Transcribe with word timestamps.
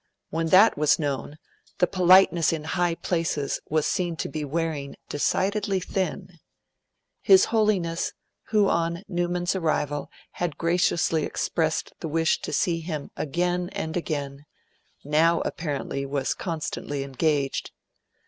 When 0.31 0.47
that 0.47 0.79
was 0.79 0.97
known, 0.97 1.37
the 1.77 1.85
politeness 1.85 2.51
in 2.51 2.63
high 2.63 2.95
places 2.95 3.59
was 3.69 3.85
seen 3.85 4.15
to 4.15 4.29
be 4.29 4.43
wearing 4.43 4.95
decidedly 5.09 5.79
thin. 5.79 6.39
His 7.21 7.45
Holiness, 7.53 8.11
who 8.47 8.67
on 8.67 9.03
Newman's 9.07 9.55
arrival 9.55 10.09
had 10.31 10.57
graciously 10.57 11.23
expressed 11.23 11.93
the 11.99 12.07
wish 12.07 12.39
to 12.41 12.51
see 12.51 12.79
him 12.79 13.11
'again 13.15 13.69
and 13.73 13.95
again', 13.95 14.45
now, 15.03 15.41
apparently, 15.41 16.07
was 16.07 16.33
constantly 16.33 17.03
engaged. 17.03 17.69